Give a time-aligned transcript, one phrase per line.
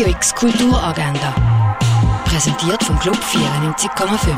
[0.00, 1.76] Radio X Kulturagenda.
[2.24, 4.34] Präsentiert vom Club 94,5.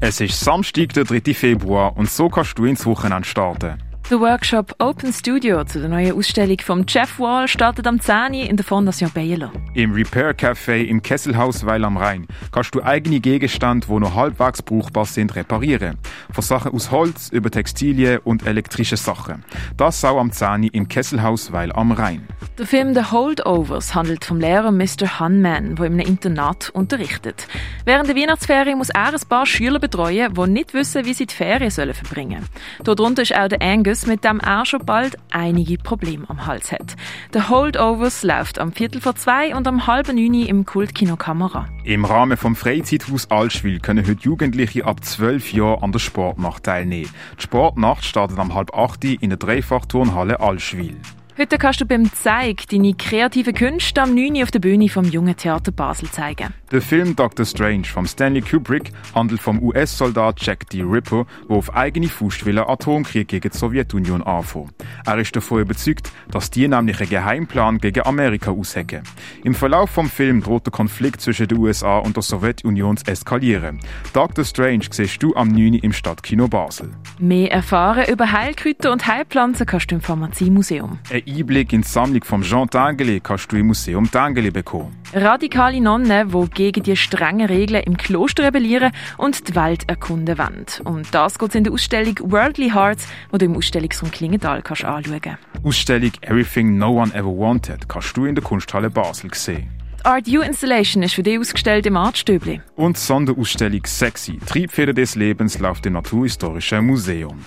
[0.00, 1.34] Es ist Samstag, der 3.
[1.34, 3.76] Februar und so kannst du ins Wochenende starten.
[4.08, 8.34] Der Workshop Open Studio zu der neuen Ausstellung vom Jeff Wall startet am 10.
[8.34, 9.50] in der Fondation Baylor.
[9.74, 14.62] Im Repair Café im Kesselhaus Weil am Rhein kannst du eigene Gegenstände, die noch halbwegs
[14.62, 15.98] brauchbar sind, reparieren.
[16.30, 19.44] Von Sachen aus Holz über Textilien und elektrische Sachen.
[19.76, 20.62] Das auch am 10.
[20.62, 22.28] im Kesselhaus Weil am Rhein.
[22.58, 25.18] Der Film The Holdovers handelt vom Lehrer Mr.
[25.18, 27.48] Hunman, der in einem Internat unterrichtet.
[27.84, 31.34] Während der Weihnachtsferien muss er ein paar Schüler betreuen, die nicht wissen, wie sie die
[31.34, 32.46] Ferien verbringen
[32.84, 32.96] sollen.
[32.96, 36.72] Darunter ist auch der Angus, Virus, mit dem er schon bald einige Probleme am Hals
[36.72, 36.96] hat.
[37.32, 41.66] Der Holdovers läuft am Viertel vor zwei und am halben neun im Kultkino Kamera.
[41.84, 47.10] Im Rahmen vom Freizeithaus Allschwil können heute Jugendliche ab zwölf Jahren an der Sportnacht teilnehmen.
[47.38, 50.96] Die Sportnacht startet am halb acht in der Dreifachturnhalle Allschwil.
[51.38, 54.42] Heute kannst du beim Zeig deine kreative Künste am 9.
[54.42, 56.54] auf der Bühne vom Jungen Theater Basel zeigen.
[56.72, 60.80] Der Film Doctor Strange von Stanley Kubrick handelt vom US-Soldat Jack D.
[60.80, 64.70] Ripper, der auf eigene Faust will Atomkrieg gegen die Sowjetunion anfangen.
[65.04, 69.02] Er ist davon überzeugt, dass die nämlich einen Geheimplan gegen Amerika aushecken.
[69.44, 73.80] Im Verlauf vom Film droht der Konflikt zwischen den USA und der Sowjetunion zu eskalieren.
[74.14, 75.74] Doctor Strange siehst du am 9.
[75.74, 76.92] im Stadtkino Basel.
[77.18, 80.98] Mehr erfahren über Heilkräuter und Heilpflanzen kannst du im Pharmaziemuseum.
[81.28, 84.96] Einblick in die Sammlung von Jean Tangeli kannst du im Museum Tangeli bekommen.
[85.12, 90.66] Radikale Nonnen, die gegen die strengen Regeln im Kloster rebellieren und die Welt erkunden wollen.
[90.84, 94.84] Um das geht es in der Ausstellung Worldly Hearts, die du im Ausstellungsraum Klingenthal kannst
[94.84, 95.40] anschauen kannst.
[95.64, 99.68] Ausstellung Everything No One Ever Wanted kannst du in der Kunsthalle Basel sehen.
[99.98, 102.60] Die Art U Installation ist für dich ausgestellt im Artstübli.
[102.76, 107.40] Und die Sonderausstellung Sexy, Triebfeder des Lebens, läuft im Naturhistorischen Museum.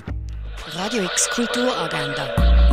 [0.76, 2.69] Radio X Kulturagenda.